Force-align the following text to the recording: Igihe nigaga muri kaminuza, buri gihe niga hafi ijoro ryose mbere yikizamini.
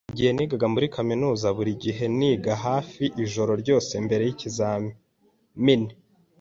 Igihe 0.13 0.31
nigaga 0.33 0.67
muri 0.73 0.87
kaminuza, 0.95 1.45
buri 1.57 1.71
gihe 1.83 2.05
niga 2.17 2.53
hafi 2.65 3.03
ijoro 3.23 3.51
ryose 3.61 3.91
mbere 4.05 4.23
yikizamini. 4.25 5.91